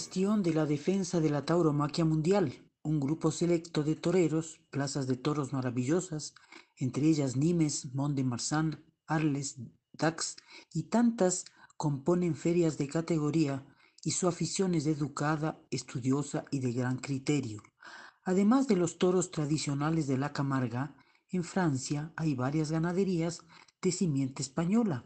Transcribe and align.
Bastión 0.00 0.42
de 0.42 0.54
la 0.54 0.64
defensa 0.64 1.20
de 1.20 1.28
la 1.28 1.44
tauromaquia 1.44 2.06
mundial, 2.06 2.54
un 2.82 3.00
grupo 3.00 3.30
selecto 3.30 3.82
de 3.82 3.96
toreros, 3.96 4.58
plazas 4.70 5.06
de 5.06 5.18
toros 5.18 5.52
maravillosas, 5.52 6.32
entre 6.78 7.06
ellas 7.06 7.36
Nimes, 7.36 7.94
Mont 7.94 8.16
de 8.16 8.24
Marsan, 8.24 8.82
Arles, 9.06 9.56
Dax 9.92 10.36
y 10.72 10.84
tantas 10.84 11.44
componen 11.76 12.34
ferias 12.34 12.78
de 12.78 12.88
categoría 12.88 13.66
y 14.02 14.12
su 14.12 14.26
afición 14.26 14.74
es 14.74 14.86
educada, 14.86 15.60
estudiosa 15.70 16.46
y 16.50 16.60
de 16.60 16.72
gran 16.72 16.96
criterio. 16.96 17.62
Además 18.24 18.68
de 18.68 18.76
los 18.76 18.96
toros 18.96 19.30
tradicionales 19.30 20.06
de 20.06 20.16
la 20.16 20.32
Camarga, 20.32 20.96
en 21.28 21.44
Francia 21.44 22.10
hay 22.16 22.34
varias 22.34 22.70
ganaderías 22.70 23.42
de 23.82 23.92
simiente 23.92 24.40
española. 24.40 25.04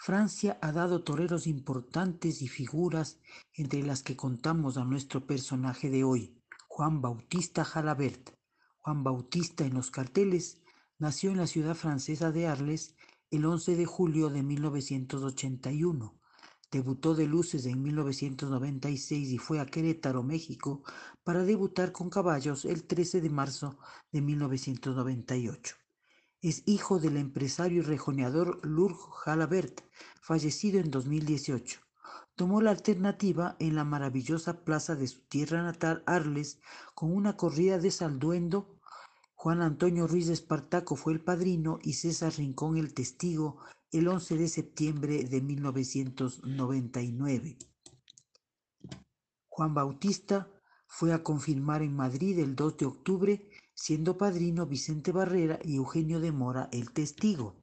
Francia 0.00 0.58
ha 0.62 0.70
dado 0.70 1.02
toreros 1.02 1.48
importantes 1.48 2.40
y 2.40 2.46
figuras 2.46 3.18
entre 3.52 3.82
las 3.82 4.04
que 4.04 4.16
contamos 4.16 4.76
a 4.78 4.84
nuestro 4.84 5.26
personaje 5.26 5.90
de 5.90 6.04
hoy, 6.04 6.40
Juan 6.68 7.02
Bautista 7.02 7.64
Jalabert. 7.64 8.30
Juan 8.76 9.02
Bautista 9.02 9.66
en 9.66 9.74
los 9.74 9.90
carteles 9.90 10.62
nació 11.00 11.32
en 11.32 11.38
la 11.38 11.48
ciudad 11.48 11.74
francesa 11.74 12.30
de 12.30 12.46
Arles 12.46 12.94
el 13.32 13.44
11 13.44 13.74
de 13.74 13.86
julio 13.86 14.30
de 14.30 14.44
1981. 14.44 16.16
Debutó 16.70 17.16
de 17.16 17.26
luces 17.26 17.66
en 17.66 17.82
1996 17.82 19.30
y 19.30 19.38
fue 19.38 19.58
a 19.58 19.66
Querétaro, 19.66 20.22
México, 20.22 20.84
para 21.24 21.42
debutar 21.42 21.90
con 21.90 22.08
caballos 22.08 22.64
el 22.64 22.84
13 22.84 23.20
de 23.20 23.30
marzo 23.30 23.78
de 24.12 24.22
1998. 24.22 25.74
Es 26.40 26.62
hijo 26.66 27.00
del 27.00 27.16
empresario 27.16 27.78
y 27.78 27.84
rejoneador 27.84 28.64
Lurg 28.64 28.96
Jalabert, 29.24 29.80
fallecido 30.20 30.78
en 30.78 30.92
2018. 30.92 31.80
Tomó 32.36 32.62
la 32.62 32.70
alternativa 32.70 33.56
en 33.58 33.74
la 33.74 33.82
maravillosa 33.82 34.64
plaza 34.64 34.94
de 34.94 35.08
su 35.08 35.22
tierra 35.22 35.64
natal, 35.64 36.04
Arles, 36.06 36.60
con 36.94 37.12
una 37.12 37.36
corrida 37.36 37.78
de 37.78 37.90
salduendo. 37.90 38.78
Juan 39.34 39.62
Antonio 39.62 40.06
Ruiz 40.06 40.28
de 40.28 40.34
Espartaco 40.34 40.94
fue 40.94 41.12
el 41.12 41.20
padrino 41.20 41.80
y 41.82 41.94
César 41.94 42.32
Rincón 42.36 42.76
el 42.76 42.94
testigo 42.94 43.58
el 43.90 44.06
11 44.06 44.36
de 44.36 44.48
septiembre 44.48 45.24
de 45.24 45.40
1999. 45.40 47.58
Juan 49.48 49.74
Bautista 49.74 50.48
fue 50.86 51.12
a 51.12 51.24
confirmar 51.24 51.82
en 51.82 51.96
Madrid 51.96 52.38
el 52.38 52.54
2 52.54 52.76
de 52.76 52.86
octubre, 52.86 53.47
siendo 53.78 54.18
padrino 54.18 54.66
Vicente 54.66 55.12
Barrera 55.12 55.60
y 55.62 55.76
Eugenio 55.76 56.18
de 56.18 56.32
Mora 56.32 56.68
el 56.72 56.90
testigo. 56.90 57.54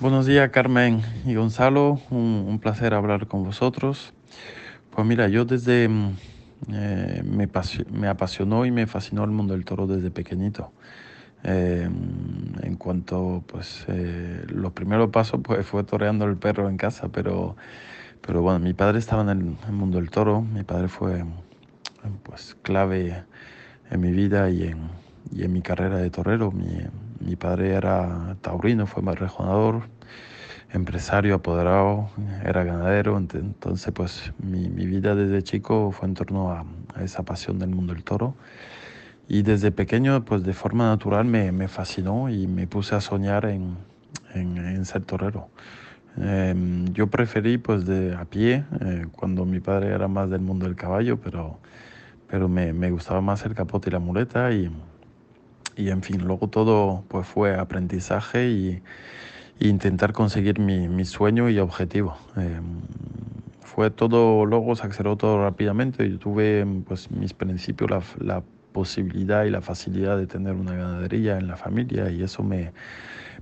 Buenos 0.00 0.26
días 0.26 0.50
Carmen 0.50 1.00
y 1.24 1.34
Gonzalo, 1.34 1.98
un, 2.10 2.44
un 2.46 2.58
placer 2.58 2.92
hablar 2.92 3.26
con 3.26 3.42
vosotros. 3.42 4.12
Pues 4.90 5.06
mira, 5.06 5.28
yo 5.28 5.46
desde 5.46 5.84
eh, 5.84 7.22
me, 7.24 7.48
me, 7.90 8.08
apasionó 8.08 8.66
y 8.66 8.70
me 8.70 8.86
fascinó 8.86 9.24
el 9.24 9.30
mundo 9.30 9.54
del 9.54 9.64
toro 9.64 9.86
desde 9.86 10.10
pequeñito. 10.10 10.72
Eh, 11.42 11.88
en 12.62 12.76
cuanto, 12.76 13.42
pues, 13.46 13.86
eh, 13.88 14.44
los 14.48 14.72
primeros 14.72 15.08
pasos, 15.08 15.40
pues 15.42 15.66
fue 15.66 15.84
toreando 15.84 16.26
el 16.26 16.36
perro 16.36 16.68
en 16.68 16.76
casa, 16.76 17.08
pero, 17.08 17.56
pero 18.20 18.42
bueno, 18.42 18.58
mi 18.58 18.74
padre 18.74 18.98
estaba 18.98 19.22
en 19.22 19.28
el, 19.30 19.56
el 19.66 19.72
mundo 19.72 19.98
del 19.98 20.10
toro, 20.10 20.42
mi 20.42 20.62
padre 20.64 20.88
fue, 20.88 21.24
pues, 22.24 22.56
clave 22.62 23.24
en 23.92 24.00
mi 24.00 24.10
vida 24.10 24.48
y 24.48 24.64
en, 24.64 24.78
y 25.30 25.44
en 25.44 25.52
mi 25.52 25.60
carrera 25.60 25.98
de 25.98 26.10
torero. 26.10 26.50
Mi, 26.50 26.78
mi 27.20 27.36
padre 27.36 27.74
era 27.74 28.36
taurino, 28.40 28.86
fue 28.86 29.02
rejonador, 29.14 29.82
empresario, 30.72 31.34
apoderado, 31.34 32.08
era 32.44 32.64
ganadero, 32.64 33.18
entonces 33.18 33.92
pues 33.92 34.32
mi, 34.42 34.70
mi 34.70 34.86
vida 34.86 35.14
desde 35.14 35.42
chico 35.42 35.92
fue 35.92 36.08
en 36.08 36.14
torno 36.14 36.50
a, 36.50 36.64
a, 36.94 37.04
esa 37.04 37.22
pasión 37.22 37.58
del 37.58 37.68
mundo 37.68 37.92
del 37.92 38.02
toro. 38.02 38.34
Y 39.28 39.42
desde 39.42 39.70
pequeño, 39.70 40.24
pues 40.24 40.42
de 40.42 40.52
forma 40.52 40.88
natural 40.88 41.26
me, 41.26 41.52
me 41.52 41.68
fascinó 41.68 42.28
y 42.28 42.46
me 42.46 42.66
puse 42.66 42.94
a 42.94 43.00
soñar 43.00 43.44
en, 43.44 43.76
en, 44.34 44.56
en 44.56 44.84
ser 44.84 45.02
torero. 45.02 45.48
Eh, 46.18 46.54
yo 46.92 47.06
preferí 47.06 47.58
pues 47.58 47.86
de 47.86 48.14
a 48.14 48.24
pie, 48.24 48.64
eh, 48.80 49.06
cuando 49.12 49.44
mi 49.44 49.60
padre 49.60 49.88
era 49.88 50.08
más 50.08 50.28
del 50.30 50.40
mundo 50.40 50.66
del 50.66 50.76
caballo, 50.76 51.18
pero, 51.18 51.58
pero 52.32 52.48
me, 52.48 52.72
me 52.72 52.90
gustaba 52.90 53.20
más 53.20 53.44
el 53.44 53.54
capote 53.54 53.90
y 53.90 53.92
la 53.92 53.98
muleta 53.98 54.50
y, 54.52 54.70
y 55.76 55.90
en 55.90 56.02
fin, 56.02 56.24
luego 56.24 56.48
todo 56.48 57.04
pues 57.08 57.26
fue 57.26 57.54
aprendizaje 57.56 58.48
y, 58.48 58.82
intentar 59.60 60.12
conseguir 60.14 60.58
mi, 60.58 60.88
mi, 60.88 61.04
sueño 61.04 61.50
y 61.50 61.58
objetivo. 61.58 62.16
Eh, 62.38 62.58
fue 63.60 63.90
todo, 63.90 64.46
luego 64.46 64.74
se 64.74 64.86
aceleró 64.86 65.16
todo 65.16 65.44
rápidamente. 65.44 66.10
Yo 66.10 66.18
tuve 66.18 66.66
pues 66.88 67.10
mis 67.10 67.34
principios, 67.34 67.90
la, 67.90 68.02
la, 68.18 68.42
posibilidad 68.72 69.44
y 69.44 69.50
la 69.50 69.60
facilidad 69.60 70.16
de 70.16 70.26
tener 70.26 70.54
una 70.54 70.74
ganadería 70.74 71.36
en 71.36 71.46
la 71.46 71.58
familia 71.58 72.10
y 72.10 72.22
eso 72.22 72.42
me, 72.42 72.72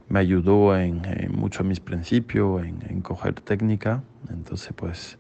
me 0.09 0.19
ayudó 0.19 0.77
en, 0.77 1.05
en 1.05 1.31
mucho 1.31 1.63
en 1.63 1.69
mis 1.69 1.79
principios, 1.79 2.65
en, 2.65 3.01
coger 3.03 3.35
técnica. 3.35 4.03
Entonces 4.31 4.73
pues 4.75 5.17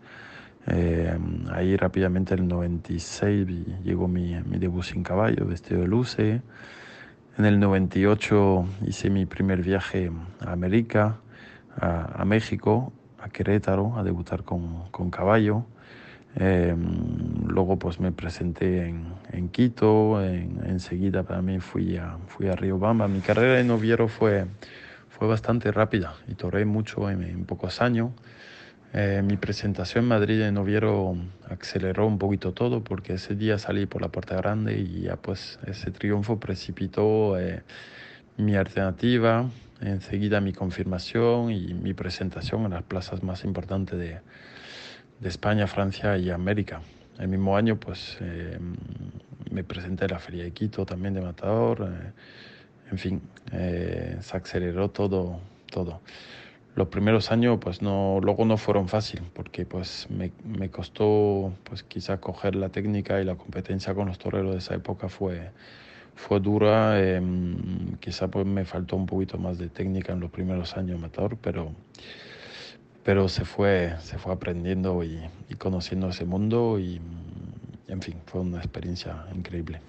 eh, 0.73 1.19
ahí 1.53 1.77
rápidamente 1.77 2.35
en 2.35 2.41
el 2.41 2.49
96 2.49 3.47
llegó 3.83 4.09
mi, 4.09 4.35
mi 4.45 4.59
debut 4.59 4.85
sin 4.85 5.03
caballo, 5.03 5.47
vestido 5.47 5.81
de 5.81 5.89
luce. 5.89 6.43
En 7.39 7.45
el 7.45 7.59
98 7.59 8.67
hice 8.87 9.11
mi 9.11 9.27
primer 9.27 9.63
viaje 9.63 10.11
a 10.41 10.53
América, 10.53 11.17
a, 11.77 12.23
a 12.23 12.25
México, 12.25 12.93
a 13.21 13.29
Querétaro, 13.29 13.97
a 13.97 14.03
debutar 14.05 14.45
con, 14.45 14.89
con 14.91 15.11
caballo. 15.11 15.65
Eh, 16.37 16.77
luego 17.47 17.77
pues 17.79 17.99
me 17.99 18.13
presenté 18.13 18.87
en, 18.87 19.05
en 19.33 19.49
Quito, 19.49 20.25
en, 20.25 20.61
enseguida 20.67 21.25
también 21.25 21.61
fui 21.61 21.97
a, 21.97 22.17
fui 22.29 22.49
a 22.49 22.55
Riobamba. 22.55 23.09
Mi 23.09 23.21
carrera 23.21 23.55
de 23.55 23.65
noviero 23.65 24.07
fue, 24.07 24.47
fue 25.09 25.27
bastante 25.27 25.73
rápida 25.73 26.15
y 26.29 26.35
toré 26.35 26.65
mucho 26.65 27.11
en, 27.11 27.23
en 27.23 27.45
pocos 27.45 27.81
años. 27.81 28.11
Eh, 28.93 29.23
mi 29.25 29.37
presentación 29.37 30.05
en 30.05 30.09
Madrid 30.09 30.41
de 30.41 30.51
noviero 30.51 31.17
aceleró 31.49 32.07
un 32.09 32.19
poquito 32.19 32.53
todo 32.53 32.83
porque 32.83 33.15
ese 33.15 33.37
día 33.37 33.57
salí 33.57 33.87
por 33.87 34.03
la 34.03 34.09
puerta 34.09 34.35
grande 34.35 34.79
y 34.79 35.03
ya 35.03 35.17
pues 35.17 35.61
ese 35.65 35.93
triunfo 35.93 36.41
precipitó 36.41 37.39
eh, 37.39 37.63
mi 38.37 38.57
alternativa, 38.57 39.49
enseguida 39.81 40.41
mi 40.41 40.53
confirmación 40.53 41.53
y 41.53 41.73
mi 41.73 41.95
presentación 41.95 42.65
en 42.65 42.73
las 42.73 42.83
plazas 42.83 43.23
más 43.23 43.45
importantes 43.45 43.97
de, 43.97 44.19
de 45.21 45.29
España, 45.29 45.69
Francia 45.69 46.17
y 46.19 46.31
América. 46.31 46.81
El 47.19 47.29
mismo 47.29 47.57
año 47.57 47.79
pues 47.79 48.17
eh, 48.21 48.59
me 49.51 49.63
presenté 49.63 50.07
en 50.07 50.11
la 50.11 50.19
Feria 50.19 50.43
de 50.43 50.51
Quito 50.51 50.85
también 50.85 51.15
de 51.15 51.21
Matador, 51.21 51.93
eh, 51.93 52.13
en 52.91 52.99
fin, 52.99 53.23
eh, 53.53 54.17
se 54.21 54.37
aceleró 54.37 54.91
todo, 54.91 55.39
todo 55.71 56.01
los 56.81 56.89
primeros 56.89 57.31
años 57.31 57.59
pues 57.61 57.83
no 57.83 58.21
luego 58.23 58.47
no 58.47 58.57
fueron 58.57 58.89
fácil 58.89 59.21
porque 59.35 59.67
pues 59.67 60.07
me, 60.09 60.33
me 60.47 60.71
costó 60.71 61.53
pues 61.65 61.83
quizá 61.83 62.19
coger 62.23 62.55
la 62.55 62.71
técnica 62.71 63.21
y 63.21 63.25
la 63.27 63.35
competencia 63.35 63.95
con 63.95 64.09
los 64.09 64.19
toreros 64.19 64.53
de 64.53 64.59
esa 64.61 64.75
época 64.77 65.11
fue 65.11 65.51
fue 66.15 66.41
dura 66.41 66.99
eh, 66.99 67.21
quizá 68.01 68.29
pues 68.29 68.47
me 68.47 68.65
faltó 68.65 68.97
un 68.97 69.05
poquito 69.05 69.37
más 69.37 69.59
de 69.59 69.69
técnica 69.69 70.15
en 70.15 70.21
los 70.21 70.31
primeros 70.31 70.75
años 70.79 70.99
matador 70.99 71.37
pero 71.37 71.75
pero 73.05 73.29
se 73.29 73.45
fue 73.45 73.97
se 74.01 74.17
fue 74.17 74.33
aprendiendo 74.33 75.05
y, 75.05 75.21
y 75.51 75.55
conociendo 75.57 76.09
ese 76.09 76.25
mundo 76.25 76.79
y 76.79 76.99
en 77.89 78.01
fin 78.01 78.15
fue 78.25 78.41
una 78.41 78.57
experiencia 78.57 79.27
increíble 79.35 79.83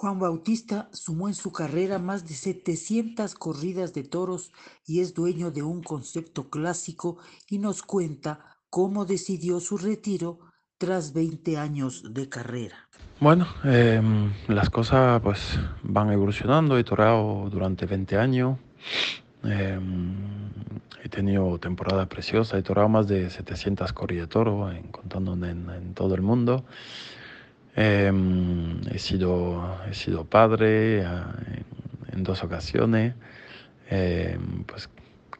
Juan 0.00 0.20
Bautista 0.20 0.88
sumó 0.92 1.26
en 1.26 1.34
su 1.34 1.50
carrera 1.50 1.98
más 1.98 2.24
de 2.24 2.34
700 2.34 3.34
corridas 3.34 3.94
de 3.94 4.04
toros 4.04 4.52
y 4.86 5.00
es 5.00 5.12
dueño 5.12 5.50
de 5.50 5.64
un 5.64 5.82
concepto 5.82 6.50
clásico 6.50 7.18
y 7.48 7.58
nos 7.58 7.82
cuenta 7.82 8.58
cómo 8.70 9.06
decidió 9.06 9.58
su 9.58 9.76
retiro 9.76 10.38
tras 10.78 11.12
20 11.12 11.58
años 11.58 12.14
de 12.14 12.28
carrera? 12.28 12.76
Bueno, 13.18 13.48
em, 13.64 14.32
las 14.46 14.70
cosas 14.70 15.20
pues 15.20 15.58
van 15.82 16.12
evolucionando. 16.12 16.78
He 16.78 16.84
toreado 16.84 17.50
durante 17.50 17.84
20 17.84 18.18
años. 18.18 18.56
Em, 19.42 20.14
he 21.02 21.08
tenido 21.08 21.58
temporada 21.58 22.06
preciosa. 22.06 22.56
He 22.56 22.62
toreado 22.62 22.88
más 22.88 23.08
de 23.08 23.30
700 23.30 23.92
corridas 23.92 24.28
de 24.28 24.32
toro, 24.32 24.70
en, 24.70 24.84
contando 24.92 25.32
en, 25.44 25.92
todo 25.94 26.14
el 26.14 26.22
mundo. 26.22 26.64
Em, 27.80 28.80
he, 28.90 28.98
sido, 28.98 29.78
he 29.88 29.94
sido 29.94 30.24
padre 30.24 31.04
ah, 31.06 31.32
en, 32.12 32.24
dos 32.24 32.42
ocasiones. 32.42 33.14
pues 34.66 34.90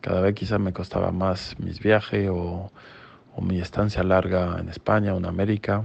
cada 0.01 0.21
vez 0.21 0.35
quizás 0.35 0.61
me 0.61 0.73
costaba 0.73 1.11
más 1.11 1.59
mis 1.59 1.81
viajes 1.81 2.29
o, 2.31 2.71
o 3.35 3.43
mi 3.43 3.61
estancia 3.61 4.05
larga 4.05 4.59
en 4.61 4.69
España 4.69 5.15
o 5.15 5.19
en 5.19 5.27
América. 5.27 5.85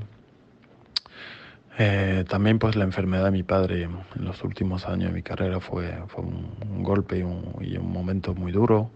Eh, 1.80 2.24
también 2.30 2.60
pues 2.60 2.76
la 2.76 2.84
enfermedad 2.84 3.26
de 3.26 3.32
mi 3.32 3.42
padre 3.42 3.84
en 3.84 4.26
los 4.26 4.44
últimos 4.44 4.86
años 4.86 5.10
de 5.10 5.16
mi 5.16 5.24
carrera 5.24 5.60
fue, 5.60 5.92
fue 6.08 6.24
un, 6.24 6.84
golpe 6.84 7.18
y 7.18 7.24
un, 7.24 7.92
momento 7.92 8.36
muy 8.36 8.52
duro. 8.52 8.92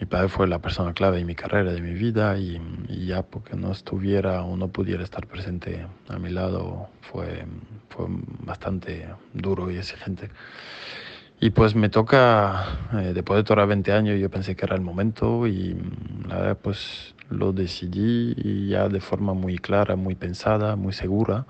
Mi 0.00 0.06
padre 0.06 0.28
fue 0.28 0.46
la 0.46 0.60
persona 0.60 0.92
clave 0.92 1.18
de 1.18 1.24
mi 1.24 1.34
carrera, 1.34 1.72
de 1.72 1.80
mi 1.80 1.92
vida 1.92 2.38
y, 2.38 2.60
ya 3.06 3.22
porque 3.22 3.56
no 3.56 3.72
estuviera 3.72 4.42
o 4.44 4.56
no 4.56 4.68
pudiera 4.68 5.02
estar 5.02 5.26
presente 5.26 5.86
a 6.08 6.18
mi 6.18 6.30
lado 6.30 6.88
fue, 7.00 7.44
fue 7.88 8.06
bastante 8.44 9.08
duro 9.34 9.70
y 9.70 9.76
exigente. 9.76 10.30
Y 11.40 11.50
pues 11.50 11.74
me 11.74 11.88
toca, 11.88 12.64
eh, 12.94 13.12
después 13.14 13.38
de 13.38 13.44
tocar 13.44 13.66
20 13.66 13.92
años, 13.92 14.20
yo 14.20 14.28
pensé 14.30 14.54
que 14.54 14.66
era 14.66 14.76
el 14.76 14.82
momento 14.82 15.46
y 15.46 15.76
la 16.28 16.36
verdad 16.36 16.58
pues 16.60 17.14
lo 17.30 17.52
decidí 17.52 18.34
y 18.36 18.68
ya 18.68 18.88
de 18.88 19.00
forma 19.00 19.34
muy 19.34 19.58
clara, 19.58 19.96
muy 19.96 20.14
pensada, 20.14 20.76
muy 20.76 20.92
segura. 20.92 21.46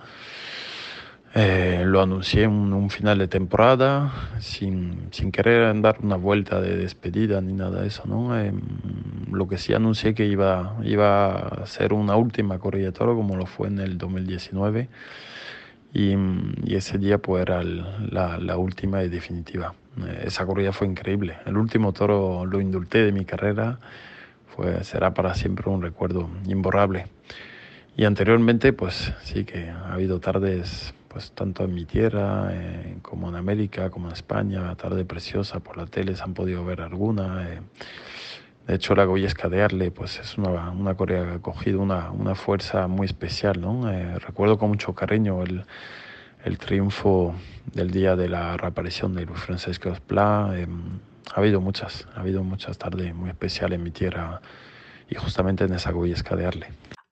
Eh, 1.34 1.82
lo 1.84 2.00
anuncié 2.00 2.44
en 2.44 2.72
un, 2.72 2.90
final 2.90 3.18
de 3.18 3.28
temporada 3.28 4.12
sin, 4.40 5.08
sin, 5.10 5.30
querer 5.30 5.78
dar 5.82 5.98
una 6.02 6.16
vuelta 6.16 6.60
de 6.60 6.76
despedida 6.76 7.40
ni 7.40 7.52
nada 7.52 7.82
de 7.82 7.88
eso. 7.88 8.04
¿no? 8.06 8.38
Em, 8.38 8.60
lo 9.30 9.46
que 9.46 9.58
sí 9.58 9.74
anuncié 9.74 10.14
que 10.14 10.24
iba, 10.26 10.76
iba 10.82 11.36
a 11.36 11.66
ser 11.66 11.92
una 11.92 12.16
última 12.16 12.58
corrida 12.58 12.86
de 12.86 12.92
toro 12.92 13.14
como 13.14 13.36
lo 13.36 13.46
fue 13.46 13.68
en 13.68 13.78
el 13.78 13.98
2019 13.98 14.88
y, 15.92 16.14
y 16.64 16.74
ese 16.74 16.98
día 16.98 17.18
pues 17.18 17.42
era 17.42 17.62
la, 17.62 18.38
la, 18.38 18.56
última 18.56 19.02
y 19.04 19.08
definitiva. 19.08 19.74
Eh, 20.06 20.24
esa 20.26 20.46
corrida 20.46 20.72
fue 20.72 20.86
increíble. 20.86 21.36
El 21.44 21.58
último 21.58 21.92
toro 21.92 22.46
lo 22.46 22.60
indulté 22.60 23.04
de 23.04 23.12
mi 23.12 23.24
carrera 23.24 23.78
será 24.82 25.14
para 25.14 25.34
siempre 25.34 25.70
un 25.70 25.82
recuerdo 25.82 26.28
imborrable. 26.46 27.06
Y 27.96 28.04
anteriormente, 28.04 28.72
pues 28.72 29.12
sí 29.22 29.44
que 29.44 29.70
ha 29.70 29.92
habido 29.92 30.20
tardes, 30.20 30.94
pues 31.08 31.32
tanto 31.32 31.64
en 31.64 31.74
mi 31.74 31.84
tierra 31.84 32.48
eh, 32.52 32.98
como 33.02 33.28
en 33.28 33.36
América, 33.36 33.90
como 33.90 34.08
en 34.08 34.12
España, 34.12 34.74
tarde 34.76 35.04
preciosa 35.04 35.60
por 35.60 35.76
la 35.76 35.86
tele, 35.86 36.14
se 36.14 36.22
han 36.22 36.34
podido 36.34 36.64
ver 36.64 36.80
alguna. 36.80 37.48
Eh. 37.48 37.60
De 38.66 38.74
hecho, 38.74 38.94
la 38.94 39.04
Goyesca 39.04 39.48
de 39.48 39.62
Arle, 39.62 39.90
pues 39.90 40.18
es 40.18 40.36
una, 40.36 40.70
una 40.70 40.94
corea 40.94 41.24
que 41.24 41.32
ha 41.32 41.38
cogido 41.38 41.80
una, 41.80 42.10
una 42.10 42.34
fuerza 42.34 42.86
muy 42.86 43.06
especial, 43.06 43.60
¿no? 43.60 43.90
Eh, 43.90 44.18
recuerdo 44.18 44.58
con 44.58 44.68
mucho 44.68 44.94
cariño 44.94 45.42
el, 45.42 45.64
el 46.44 46.58
triunfo 46.58 47.34
del 47.72 47.90
día 47.90 48.14
de 48.14 48.28
la 48.28 48.56
reaparición 48.56 49.14
de 49.14 49.24
Luis 49.24 49.40
Francisco 49.40 49.88
Esplá, 49.88 50.52
ha 51.34 51.40
habido 51.40 51.60
muchas, 51.60 52.06
ha 52.14 52.20
habido 52.20 52.42
muchas 52.42 52.78
tardes 52.78 53.14
muy 53.14 53.30
especiales 53.30 53.78
en 53.78 53.84
mi 53.84 53.90
tierra 53.90 54.40
y 55.08 55.14
justamente 55.14 55.64
en 55.64 55.74
esa 55.74 55.92
Goyesca 55.92 56.36
de 56.36 56.46
Arle. 56.46 56.68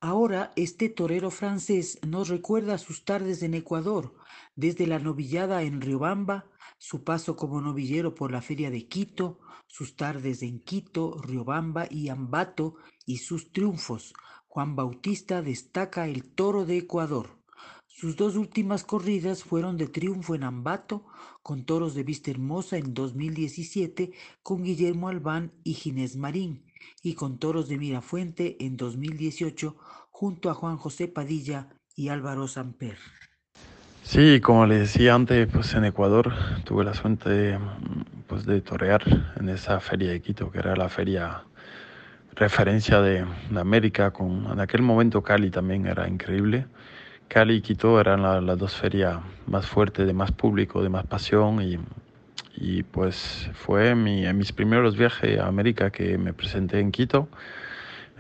Ahora 0.08 0.52
este 0.54 0.88
torero 0.88 1.32
francés 1.32 1.98
nos 2.06 2.28
recuerda 2.28 2.78
sus 2.78 3.04
tardes 3.04 3.42
en 3.42 3.54
Ecuador, 3.54 4.14
desde 4.54 4.86
la 4.86 5.00
novillada 5.00 5.64
en 5.64 5.80
Riobamba, 5.80 6.46
su 6.78 7.02
paso 7.02 7.34
como 7.34 7.60
novillero 7.60 8.14
por 8.14 8.30
la 8.30 8.40
feria 8.40 8.70
de 8.70 8.86
Quito, 8.86 9.40
sus 9.66 9.96
tardes 9.96 10.42
en 10.42 10.60
Quito, 10.60 11.20
Riobamba 11.20 11.88
y 11.90 12.08
Ambato 12.08 12.76
y 13.04 13.16
sus 13.16 13.50
triunfos. 13.50 14.14
Juan 14.46 14.76
Bautista 14.76 15.42
destaca 15.42 16.06
el 16.06 16.22
toro 16.36 16.64
de 16.64 16.78
Ecuador. 16.78 17.42
Sus 17.88 18.14
dos 18.14 18.36
últimas 18.36 18.84
corridas 18.84 19.42
fueron 19.42 19.76
de 19.76 19.88
triunfo 19.88 20.36
en 20.36 20.44
Ambato, 20.44 21.04
con 21.42 21.64
toros 21.64 21.96
de 21.96 22.04
vista 22.04 22.30
hermosa 22.30 22.76
en 22.76 22.94
2017 22.94 24.12
con 24.44 24.62
Guillermo 24.62 25.08
Albán 25.08 25.52
y 25.64 25.74
Ginés 25.74 26.14
Marín, 26.14 26.65
y 27.02 27.14
con 27.14 27.38
toros 27.38 27.69
de 27.69 27.78
Mirafuente 27.78 28.56
en 28.61 28.76
2018 28.76 29.76
junto 30.11 30.50
a 30.50 30.55
Juan 30.55 30.76
José 30.76 31.08
Padilla 31.08 31.69
y 31.94 32.08
Álvaro 32.08 32.49
Samper. 32.49 32.99
Sí, 34.02 34.40
como 34.40 34.67
le 34.67 34.78
decía 34.78 35.14
antes, 35.14 35.49
pues 35.52 35.75
en 35.75 35.84
Ecuador 35.84 36.32
tuve 36.64 36.84
la 36.84 36.94
suerte 36.94 37.28
de, 37.28 37.58
pues 38.26 38.46
de 38.46 38.61
torear 38.61 39.02
en 39.38 39.49
esa 39.49 39.81
feria 39.81 40.11
de 40.11 40.20
Quito, 40.20 40.50
que 40.50 40.58
era 40.58 40.76
la 40.76 40.88
feria 40.88 41.43
referencia 42.34 43.00
de, 43.00 43.26
América, 43.56 44.12
con 44.12 44.46
en 44.46 44.61
aquel 44.61 44.82
momento 44.82 45.23
Cali 45.23 45.50
también 45.50 45.87
era 45.87 46.06
increíble 46.06 46.67
Cali 47.28 47.56
y 47.56 47.61
Quito 47.61 48.00
eran 48.00 48.23
las 48.23 48.58
dos 48.58 48.75
ferias 48.75 49.19
más 49.46 49.67
fuertes, 49.67 50.06
de 50.06 50.12
más 50.12 50.32
público, 50.32 50.82
de 50.82 50.88
más 50.88 51.06
pasión 51.06 51.61
y, 51.61 51.78
y 52.56 52.82
pues 52.82 53.50
fue 53.54 53.94
mi, 53.94 54.26
en 54.26 54.36
mis 54.38 54.52
primeros 54.52 54.96
viajes 54.96 55.38
a 55.38 55.46
América 55.46 55.90
que 55.90 56.18
me 56.18 56.32
presenté 56.32 56.80
en 56.80 56.90
Quito. 56.90 57.28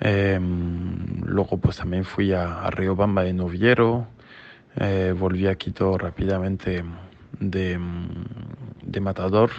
Em, 0.00 1.22
luego 1.24 1.58
pues 1.58 1.78
también 1.78 2.04
fui 2.04 2.32
a, 2.32 2.60
a 2.60 2.70
Riobamba 2.70 3.22
de 3.22 3.32
novillero, 3.32 4.06
eh, 4.76 5.14
volví 5.16 5.46
a 5.46 5.54
Quito 5.56 5.96
rápidamente 5.96 6.84
de, 7.40 7.78
de 8.82 9.00
Matador. 9.00 9.50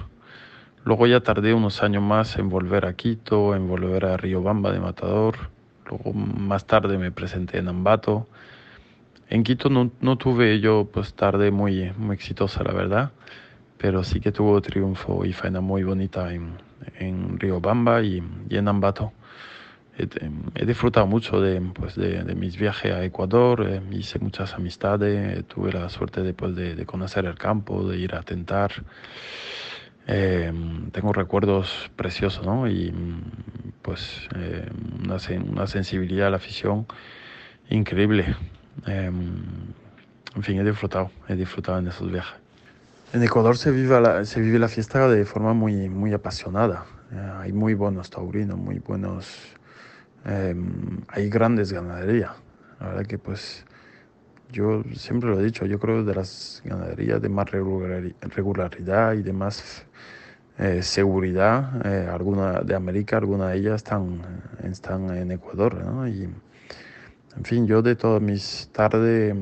Luego 0.83 1.07
ya 1.07 1.19
tardé 1.21 1.53
unos 1.53 1.83
años 1.83 2.03
más 2.03 2.37
en 2.37 2.49
volver 2.49 2.85
a 2.85 2.93
Quito, 2.93 3.55
en 3.55 3.67
volver 3.67 4.05
a 4.05 4.17
Riobamba 4.17 4.71
de 4.71 4.79
Matador. 4.79 5.49
Luego 5.89 6.13
más 6.13 6.65
tarde 6.65 6.97
me 6.97 7.11
presenté 7.11 7.57
en 7.57 7.67
Ambato. 7.67 8.27
En 9.29 9.43
Quito 9.43 9.69
no, 9.69 9.91
no, 9.99 10.17
tuve 10.17 10.59
yo 10.61 10.87
pues 10.91 11.13
tarde 11.13 11.51
muy, 11.51 11.91
muy 11.97 12.15
exitosa, 12.15 12.63
la 12.63 12.71
verdad, 12.71 13.11
pero 13.77 14.03
sí 14.03 14.19
que 14.19 14.31
tuvo 14.31 14.61
triunfo 14.61 15.25
y 15.25 15.33
faena 15.33 15.61
muy 15.61 15.83
bonita 15.83 16.33
en, 16.33 16.53
en 16.99 17.39
Riobamba 17.39 18.01
y, 18.01 18.23
y 18.49 18.57
en 18.57 18.67
Ambato. 18.67 19.13
He, 19.99 20.65
disfrutado 20.65 21.07
mucho 21.07 21.41
de, 21.41 21.59
pues 21.73 21.95
de, 21.95 22.23
de, 22.23 22.35
mis 22.35 22.55
viajes 22.55 22.93
a 22.93 23.03
Ecuador, 23.03 23.65
eh, 23.67 23.81
hice 23.91 24.19
muchas 24.19 24.53
amistades, 24.53 25.43
tuve 25.47 25.71
la 25.73 25.89
suerte 25.89 26.21
de, 26.21 26.35
pues 26.35 26.55
de, 26.55 26.85
conocer 26.85 27.25
el 27.25 27.35
campo, 27.35 27.87
de 27.87 27.97
ir 27.97 28.13
a 28.13 28.21
tentar. 28.21 28.71
Eh, 30.05 30.53
tengo 30.91 31.13
recuerdos 31.13 31.89
preciosos, 31.95 32.45
¿no? 32.45 32.67
Y 32.69 32.93
pues 33.81 34.29
eh, 34.35 34.69
una, 35.03 35.17
una 35.49 35.65
sensibilidad 35.65 36.27
a 36.27 36.29
la 36.29 36.37
afición 36.37 36.85
increíble. 37.69 38.35
Em, 38.85 39.41
en 40.35 40.43
fin, 40.43 40.59
he 40.59 40.63
disfrutado, 40.63 41.09
he 41.27 41.35
disfrutado 41.35 41.79
en 41.79 41.87
esos 41.87 42.11
viajes. 42.11 42.46
En 43.13 43.23
Ecuador 43.23 43.57
se 43.57 43.71
vive 43.71 44.01
la, 44.01 44.25
se 44.25 44.41
vive 44.41 44.59
la 44.59 44.67
fiesta 44.67 45.07
de 45.07 45.23
forma 45.23 45.53
muy, 45.53 45.87
muy 45.87 46.13
apasionada. 46.13 46.85
Eh, 47.11 47.31
hay 47.39 47.53
muy 47.53 47.73
buenos 47.73 48.09
taurinos, 48.09 48.57
muy 48.57 48.79
buenos... 48.79 49.55
Em, 50.25 50.99
hay 51.07 51.29
grandes 51.29 51.71
ganaderías. 51.71 52.31
La 52.81 52.87
verdad 52.89 53.05
que 53.05 53.17
pues 53.17 53.65
yo 54.51 54.83
siempre 54.93 55.29
lo 55.29 55.39
he 55.39 55.43
dicho, 55.43 55.65
yo 55.65 55.79
creo 55.79 56.03
de 56.03 56.15
las 56.15 56.61
ganaderías 56.65 57.21
de 57.21 57.29
más 57.29 57.49
regularidad 57.49 59.13
y 59.13 59.21
de 59.21 59.31
más 59.31 59.85
eh, 60.57 60.83
seguridad, 60.83 61.85
eh, 61.85 62.09
alguna 62.11 62.59
de 62.59 62.75
América, 62.75 63.17
algunas 63.17 63.51
de 63.51 63.57
ellas 63.57 63.75
están, 63.75 64.21
están 64.63 65.15
en 65.15 65.31
Ecuador. 65.31 65.75
¿no? 65.75 66.07
Y, 66.09 66.23
en 66.23 67.43
fin, 67.45 67.67
yo 67.67 67.81
de 67.81 67.95
todas 67.95 68.21
mis 68.21 68.69
tardes, 68.73 69.33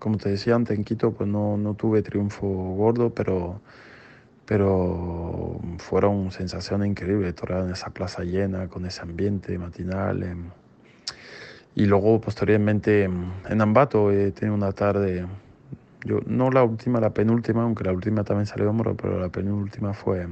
como 0.00 0.16
te 0.16 0.30
decía 0.30 0.56
antes 0.56 0.76
en 0.76 0.84
Quito, 0.84 1.12
pues 1.12 1.28
no, 1.28 1.56
no 1.56 1.74
tuve 1.74 2.02
triunfo 2.02 2.46
gordo, 2.48 3.10
pero, 3.10 3.60
pero 4.46 5.60
fueron 5.78 6.32
sensaciones 6.32 6.88
increíbles, 6.88 7.34
torear 7.34 7.64
en 7.64 7.70
esa 7.70 7.90
plaza 7.90 8.24
llena, 8.24 8.68
con 8.68 8.86
ese 8.86 9.02
ambiente 9.02 9.56
matinal. 9.58 10.22
Em, 10.22 10.50
y 11.76 11.84
luego 11.84 12.20
posteriormente 12.20 13.04
en 13.04 13.60
Ambato 13.60 14.10
he 14.10 14.32
tenido 14.32 14.56
una 14.56 14.72
tarde, 14.72 15.26
yo, 16.04 16.20
no 16.26 16.50
la 16.50 16.64
última, 16.64 16.98
la 17.00 17.10
penúltima, 17.10 17.62
aunque 17.62 17.84
la 17.84 17.92
última 17.92 18.24
también 18.24 18.46
salió 18.46 18.70
hombro, 18.70 18.96
pero 18.96 19.20
la 19.20 19.28
penúltima 19.28 19.92
fue, 19.92 20.26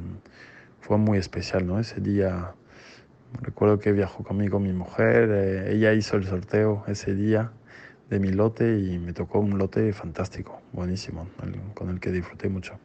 fue 0.80 0.98
muy 0.98 1.18
especial, 1.18 1.66
¿no? 1.66 1.78
Ese 1.78 2.00
día 2.00 2.54
Recuerdo 3.42 3.78
que 3.78 3.92
viajó 3.92 4.24
conmigo 4.24 4.58
mi 4.58 4.72
mujer, 4.72 5.28
eh, 5.30 5.74
ella 5.74 5.92
hizo 5.92 6.16
el 6.16 6.24
sorteo 6.24 6.82
ese 6.86 7.14
día 7.14 7.52
de 8.08 8.18
mi 8.18 8.30
lote 8.30 8.78
y 8.78 8.98
me 8.98 9.12
tocó 9.12 9.38
un 9.40 9.58
lote 9.58 9.92
fantástico, 9.92 10.60
buenísimo, 10.72 11.28
con 11.74 11.90
el 11.90 12.00
que 12.00 12.10
disfruté 12.10 12.48
mucho. 12.48 12.78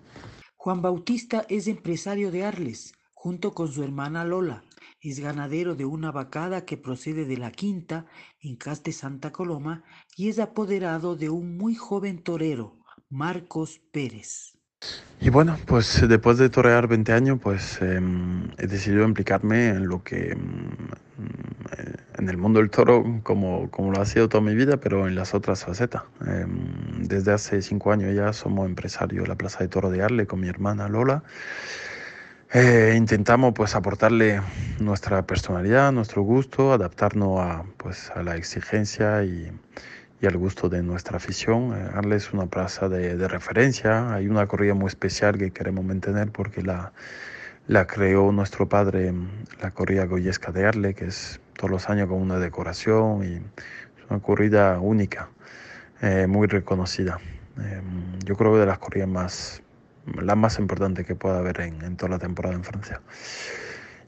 Juan 0.58 0.82
Bautista 0.82 1.46
es 1.50 1.68
empresario 1.68 2.32
de 2.32 2.46
Arles, 2.46 2.94
junto 3.14 3.54
con 3.54 3.70
su 3.70 3.84
hermana 3.84 4.26
Lola. 4.26 4.64
Es 5.02 5.20
ganadero 5.20 5.76
de 5.76 5.86
una 5.86 6.12
vacada 6.12 6.66
que 6.66 6.78
procede 6.78 7.26
de 7.26 7.38
la 7.38 7.52
quinta 7.52 8.06
en 8.42 8.56
Caste 8.56 8.92
Santa 8.92 9.32
Coloma 9.32 9.84
y 10.16 10.30
es 10.30 10.40
apoderado 10.40 11.16
de 11.16 11.30
un 11.30 11.58
muy 11.58 11.76
joven 11.76 12.24
torero, 12.24 12.80
Marcos 13.10 13.82
Pérez. 13.92 14.53
Y 15.22 15.30
bueno, 15.30 15.58
pues 15.66 16.06
después 16.08 16.38
de 16.38 16.50
torear 16.50 16.88
20 16.88 17.14
años, 17.14 17.40
pues 17.42 17.82
em, 17.82 18.50
he 18.58 18.68
decidido 18.68 19.06
implicarme 19.06 19.70
en 19.70 19.88
lo 19.88 20.04
que, 20.04 20.32
em, 20.32 20.40
en 22.18 22.30
el 22.30 22.38
mundo 22.38 22.60
del 22.60 22.70
toro, 22.70 23.22
como, 23.24 23.72
como 23.72 23.92
lo 23.92 24.02
ha 24.02 24.06
sido 24.06 24.28
toda 24.28 24.44
mi 24.44 24.54
vida, 24.54 24.78
pero 24.78 25.08
en 25.08 25.16
las 25.16 25.34
otras 25.34 25.64
facetas. 25.64 26.04
Em, 26.28 27.08
desde 27.08 27.32
hace 27.32 27.62
cinco 27.62 27.94
años 27.94 28.14
ya 28.14 28.34
somos 28.34 28.66
empresarios 28.66 29.24
de 29.24 29.30
la 29.30 29.36
Plaza 29.36 29.60
de 29.60 29.70
Toro 29.70 29.90
de 29.90 30.04
Arle 30.04 30.28
con 30.28 30.42
mi 30.42 30.50
hermana 30.50 30.90
Lola. 30.90 31.24
Eh, 32.54 32.94
intentamos 32.98 33.54
pues 33.56 33.76
aportarle 33.76 34.42
nuestra 34.80 35.26
personalidad, 35.26 35.92
nuestro 35.92 36.22
gusto, 36.22 36.74
adaptarnos 36.74 37.40
a, 37.40 37.64
pues, 37.78 38.12
a 38.12 38.22
la 38.24 38.36
exigencia 38.36 39.24
y, 39.24 39.52
y 40.24 40.26
al 40.26 40.38
gusto 40.38 40.70
de 40.70 40.82
nuestra 40.82 41.18
afición. 41.18 41.74
Eh, 41.74 41.90
Arle 41.94 42.16
es 42.16 42.32
una 42.32 42.46
plaza 42.46 42.88
de, 42.88 43.18
de, 43.18 43.28
referencia, 43.28 44.14
hay 44.14 44.28
una 44.30 44.48
corrida 44.48 44.74
muy 44.74 44.88
especial 44.88 45.38
que 45.38 45.52
queremos 45.52 45.84
mantener 45.84 46.32
porque 46.32 46.62
la, 46.62 46.94
la 47.68 47.86
creó 47.88 48.32
nuestro 48.32 48.70
padre, 48.70 49.14
la 49.62 49.72
corrida 49.72 50.06
goyesca 50.06 50.54
de 50.54 50.66
Arle, 50.66 50.94
que 50.94 51.06
es 51.08 51.42
todos 51.58 51.70
los 51.70 51.90
años 51.90 52.08
con 52.08 52.22
una 52.22 52.40
decoración 52.40 53.24
y 53.26 53.34
es 53.36 54.10
una 54.10 54.20
corrida 54.20 54.80
única, 54.80 55.28
eh, 56.02 56.26
muy 56.28 56.48
reconocida. 56.48 57.20
Eh, 57.60 57.82
yo 58.24 58.38
creo 58.38 58.54
que 58.54 58.60
de 58.60 58.66
las 58.66 58.80
corridas 58.80 59.10
más, 59.10 59.62
la 60.22 60.36
más 60.36 60.58
importante 60.58 61.04
que 61.04 61.16
pueda 61.16 61.40
haber 61.40 61.60
en, 61.60 61.82
en, 61.82 61.98
toda 61.98 62.12
la 62.12 62.20
temporada 62.20 62.56
en 62.56 62.64
Francia. 62.64 63.02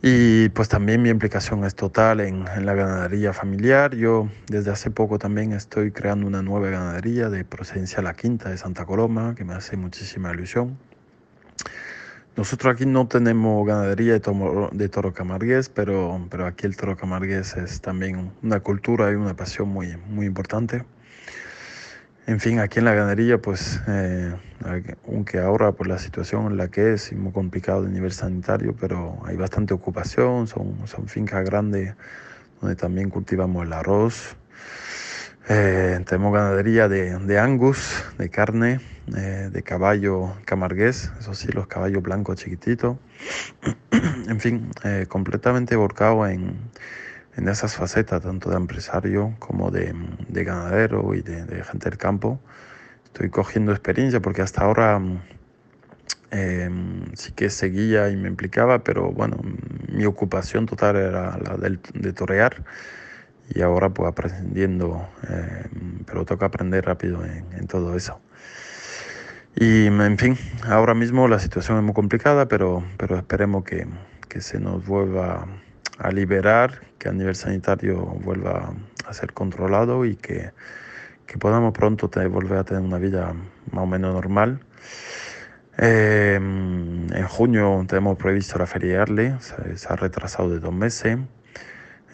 Y 0.08 0.50
pues 0.50 0.70
también 0.70 1.02
mi 1.02 1.10
implicación 1.10 1.64
es 1.64 1.74
total 1.74 2.20
en, 2.20 2.46
en, 2.56 2.68
la 2.68 2.76
ganadería 2.76 3.34
familiar. 3.34 3.96
Yo 3.96 4.30
desde 4.46 4.70
hace 4.70 4.92
poco 4.92 5.18
también 5.18 5.52
estoy 5.52 5.90
creando 5.90 6.28
una 6.28 6.44
nueva 6.44 6.70
ganadería 6.70 7.32
de 7.32 7.44
procedencia 7.44 8.04
La 8.04 8.14
Quinta 8.14 8.50
de 8.50 8.58
Santa 8.60 8.86
Coloma, 8.86 9.34
que 9.34 9.44
me 9.44 9.56
hace 9.56 9.78
muchísima 9.78 10.32
ilusión. 10.32 10.78
Nosotros 12.38 12.76
aquí 12.76 12.86
no 12.86 13.08
tenemos 13.08 13.66
ganadería 13.66 14.14
de 14.14 14.20
toro, 14.20 14.70
de 14.72 14.90
toro 14.90 15.12
camargués, 15.12 15.70
pero, 15.70 16.24
pero 16.30 16.46
aquí 16.46 16.68
el 16.68 16.78
toro 16.78 16.96
camargués 16.96 17.58
es 17.58 17.82
también 17.82 18.32
una 18.44 18.60
cultura 18.60 19.12
y 19.12 19.16
una 19.16 19.36
pasión 19.36 19.70
muy, 19.70 19.98
muy 20.08 20.28
importante. 20.28 20.84
En 22.28 22.40
fin, 22.40 22.60
aquí 22.60 22.80
en 22.80 22.86
la 22.86 22.96
ganadería, 22.96 23.40
pues, 23.40 23.80
eh, 23.88 24.34
aunque 25.08 25.38
ahora 25.38 25.74
por 25.74 25.86
la 25.86 26.00
situación 26.00 26.48
en 26.48 26.58
la 26.58 26.70
que 26.70 26.94
es, 26.94 27.14
muy 27.14 27.32
complicado 27.32 27.84
de 27.84 27.90
nivel 27.92 28.14
sanitario, 28.14 28.76
pero 28.80 29.20
hay 29.26 29.36
bastante 29.36 29.76
ocupación, 29.76 30.48
son, 30.48 30.88
son 30.88 31.08
fincas 31.08 31.46
grandes 31.46 31.94
donde 32.62 32.76
también 32.76 33.12
cultivamos 33.12 33.68
el 33.68 33.74
arroz. 33.74 34.36
Eh, 35.50 36.04
tenemos 36.08 36.34
ganadería 36.34 36.90
de, 36.90 37.16
de, 37.20 37.40
Angus, 37.40 38.04
de 38.18 38.30
carne, 38.30 38.80
eh, 39.16 39.50
de 39.52 39.62
caballo 39.62 40.34
camargués, 40.46 41.12
eso 41.20 41.36
sí, 41.36 41.50
los 41.50 41.68
caballos 41.68 42.02
blancos 42.02 42.38
chiquititos. 42.38 42.98
en 44.28 44.40
fin, 44.40 44.72
eh, 44.84 45.06
completamente 45.08 45.76
volcado 45.76 46.26
en, 46.26 46.56
en 47.38 47.48
esas 47.50 47.76
facetas, 47.76 48.22
tanto 48.22 48.50
de 48.50 48.58
empresario 48.58 49.36
como 49.40 49.72
de, 49.72 49.94
de 50.30 50.44
ganadero 50.44 51.14
y 51.14 51.22
de, 51.22 51.46
de, 51.46 51.64
gente 51.64 51.90
del 51.90 51.98
campo. 51.98 52.40
Estoy 53.06 53.30
cogiendo 53.30 53.72
experiencia 53.72 54.22
porque 54.22 54.42
hasta 54.42 54.62
ahora 54.62 55.02
eh, 56.32 56.70
sí 57.14 57.32
que 57.34 57.50
seguía 57.50 58.10
y 58.10 58.18
me 58.18 58.28
implicaba, 58.28 58.84
pero 58.84 59.12
bueno, 59.12 59.38
mi 59.90 60.06
ocupación 60.06 60.66
total 60.66 60.96
era 60.96 61.38
la 61.38 61.58
del, 61.58 61.80
de 61.94 62.14
torear 62.14 62.64
y 63.50 63.62
ahora 63.62 63.90
pues 63.90 64.10
aprendiendo, 64.10 65.08
eh, 65.30 65.68
pero 66.06 66.26
toca 66.26 66.48
aprender 66.48 66.86
rápido 66.86 67.24
en, 67.26 67.46
en, 67.54 67.68
todo 67.68 67.96
eso. 67.96 68.20
Y 69.56 69.86
en 69.86 70.18
fin, 70.18 70.38
ahora 70.64 70.94
mismo 70.94 71.28
la 71.28 71.40
situación 71.40 71.78
es 71.78 71.84
muy 71.84 71.94
complicada, 71.94 72.48
pero, 72.48 72.84
pero 72.98 73.18
esperemos 73.18 73.64
que, 73.64 73.88
que 74.28 74.42
se 74.42 74.60
nos 74.60 74.86
vuelva 74.86 75.48
a 75.98 76.12
liberar, 76.12 76.82
que 76.98 77.10
a 77.10 77.12
nivel 77.12 77.36
sanitario 77.36 77.98
vuelva 78.06 78.74
a 79.06 79.14
ser 79.14 79.34
controlado 79.34 80.06
y 80.06 80.16
que, 80.16 80.52
que 81.26 81.38
podamos 81.38 81.74
pronto 81.74 82.10
tener, 82.10 82.30
volver 82.30 82.58
a 82.58 82.64
tener 82.64 82.84
una 82.84 82.98
vida 82.98 83.34
más 83.72 83.84
o 83.84 83.88
menos 83.88 84.14
normal. 84.14 84.60
Eh, 85.78 86.36
en 86.36 87.28
junio 87.28 87.84
tenemos 87.88 88.18
previsto 88.18 88.58
la 88.58 88.66
feria 88.66 89.02
Arle, 89.02 89.36
se, 89.40 89.78
se 89.78 89.88
ha 89.92 89.96
retrasado 89.96 90.50
de 90.50 90.60
dos 90.60 90.74
meses. 90.74 91.18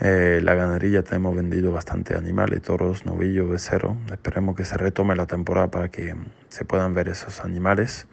Eh, 0.03 0.39
la 0.41 0.55
ganadería 0.55 1.03
tenemos 1.03 1.35
vendido 1.35 1.71
bastante 1.71 2.15
animales, 2.15 2.63
toros, 2.63 3.05
novillos, 3.05 3.47
becerros. 3.47 3.97
Esperemos 4.11 4.55
que 4.55 4.65
se 4.65 4.75
retome 4.75 5.15
la 5.15 5.27
temporada 5.27 5.69
para 5.69 5.89
que 5.89 6.15
se 6.50 6.65
puedan 6.65 6.95
ver 6.95 7.09
esos 7.09 7.41
animales. 7.41 8.07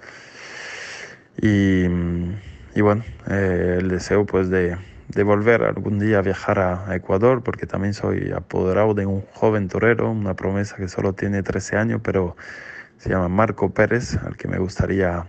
Y, 1.41 1.85
y 2.75 2.81
bueno, 2.83 3.05
eh, 3.31 3.79
el 3.81 3.89
deseo 3.89 4.27
pues 4.27 4.51
de, 4.51 4.77
de, 5.09 5.23
volver 5.23 5.63
algún 5.63 5.99
día 5.99 6.19
a 6.19 6.23
viajar 6.23 6.59
a, 6.59 6.95
Ecuador, 6.95 7.43
porque 7.43 7.67
también 7.67 7.95
soy 7.95 8.33
apoderado 8.33 8.95
de 8.95 9.07
un 9.07 9.23
joven 9.33 9.69
torero, 9.69 10.11
una 10.11 10.35
promesa 10.35 10.77
que 10.77 10.89
solo 10.89 11.13
tiene 11.13 11.43
13 11.43 11.77
años, 11.77 12.01
pero 12.03 12.37
se 12.99 13.11
llama 13.11 13.29
Marco 13.29 13.71
Pérez, 13.71 14.17
al 14.17 14.37
que 14.37 14.49
me 14.49 14.59
gustaría 14.59 15.27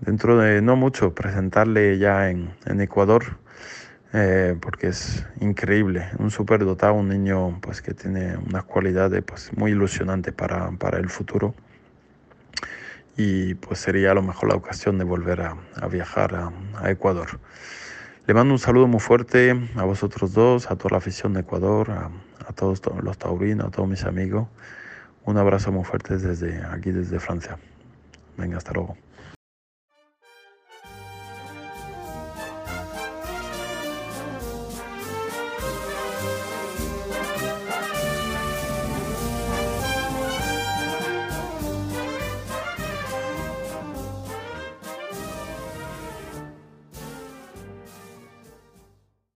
dentro 0.00 0.38
de 0.38 0.62
no 0.62 0.76
mucho 0.76 1.14
presentarle 1.14 1.98
ya 1.98 2.30
en, 2.30 2.50
en 2.66 2.80
Ecuador 2.80 3.38
eh, 4.14 4.56
porque 4.60 4.88
es 4.88 5.26
increíble, 5.40 6.08
un 6.18 6.30
súper 6.30 6.64
dotado, 6.64 6.94
un 6.94 7.08
niño 7.08 7.58
pues 7.60 7.82
que 7.82 7.92
tiene 7.92 8.38
unas 8.38 8.64
cualidades 8.64 9.22
pues 9.22 9.50
muy 9.54 9.72
ilusionantes 9.72 10.32
para, 10.32 10.70
para 10.72 10.98
el 10.98 11.10
futuro 11.10 11.54
y 13.18 13.54
pues 13.56 13.80
sería 13.80 14.12
a 14.12 14.14
lo 14.14 14.22
mejor 14.22 14.48
la 14.48 14.54
ocasión 14.54 14.96
de 14.96 15.04
volver 15.04 15.42
a, 15.42 15.56
a 15.74 15.88
viajar 15.88 16.34
a, 16.34 16.52
a, 16.76 16.90
Ecuador. 16.90 17.38
Le 18.28 18.34
mando 18.34 18.52
un 18.52 18.58
saludo 18.58 18.86
muy 18.86 19.00
fuerte 19.00 19.58
a 19.74 19.84
vosotros 19.84 20.34
dos, 20.34 20.70
a 20.70 20.76
toda 20.76 20.90
la 20.90 20.96
afición 20.98 21.32
de 21.32 21.40
Ecuador, 21.40 21.90
a, 21.90 22.52
todos 22.52 22.82
los 23.02 23.16
taurinos, 23.16 23.68
a 23.68 23.70
todos 23.70 23.88
mis 23.88 24.04
amigos. 24.04 24.48
Un 25.24 25.38
abrazo 25.38 25.72
muy 25.72 25.84
fuerte 25.84 26.18
desde 26.18 26.62
aquí, 26.62 26.90
desde 26.90 27.20
Francia. 27.20 27.56
Venga, 28.36 28.58
hasta 28.58 28.74
luego. 28.74 28.98